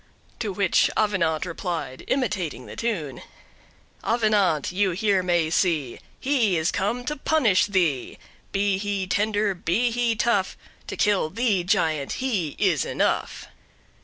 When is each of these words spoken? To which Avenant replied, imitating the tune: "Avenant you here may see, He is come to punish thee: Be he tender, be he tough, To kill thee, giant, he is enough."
To 0.39 0.51
which 0.51 0.89
Avenant 0.97 1.45
replied, 1.45 2.05
imitating 2.07 2.65
the 2.65 2.75
tune: 2.75 3.21
"Avenant 4.03 4.71
you 4.71 4.89
here 4.93 5.21
may 5.21 5.51
see, 5.51 5.99
He 6.19 6.57
is 6.57 6.71
come 6.71 7.05
to 7.05 7.15
punish 7.15 7.67
thee: 7.67 8.17
Be 8.51 8.79
he 8.79 9.05
tender, 9.05 9.53
be 9.53 9.91
he 9.91 10.15
tough, 10.15 10.57
To 10.87 10.97
kill 10.97 11.29
thee, 11.29 11.63
giant, 11.63 12.13
he 12.13 12.55
is 12.57 12.83
enough." 12.83 13.45